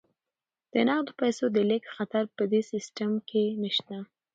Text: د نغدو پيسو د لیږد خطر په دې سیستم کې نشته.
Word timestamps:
د 0.73 0.73
نغدو 0.87 1.11
پيسو 1.21 1.45
د 1.51 1.57
لیږد 1.69 1.91
خطر 1.95 2.23
په 2.35 2.43
دې 2.51 2.61
سیستم 2.71 3.11
کې 3.29 3.43
نشته. 3.63 3.97